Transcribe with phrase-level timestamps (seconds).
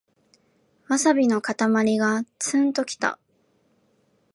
[0.87, 3.19] ワサビのかたまりがツンときた